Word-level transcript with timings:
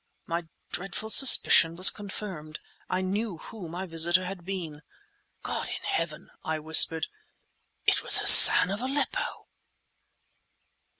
My 0.25 0.47
dreadful 0.71 1.11
suspicion 1.11 1.75
was 1.75 1.91
confirmed. 1.91 2.59
I 2.89 3.01
knew 3.01 3.37
who 3.37 3.69
my 3.69 3.85
visitor 3.85 4.25
had 4.25 4.43
been. 4.43 4.81
"God 5.43 5.67
in 5.69 5.83
heaven!" 5.83 6.31
I 6.43 6.57
whispered. 6.57 7.05
"It 7.85 8.01
was 8.01 8.17
Hassan 8.17 8.71
of 8.71 8.81
Aleppo!" 8.81 9.45